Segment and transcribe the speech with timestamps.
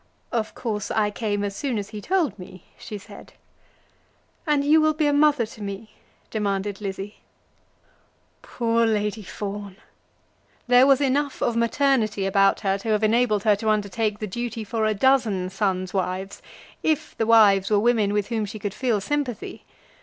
[0.31, 3.33] "Of course I came as soon as he told me," she said.
[4.47, 5.91] "And you will be a mother to me?"
[6.31, 7.17] demanded Lizzie.
[8.41, 9.75] Poor Lady Fawn!
[10.65, 14.63] There was enough of maternity about her to have enabled her to undertake the duty
[14.63, 16.41] for a dozen sons' wives,
[16.81, 19.65] if the wives were women with whom she could feel sympathy.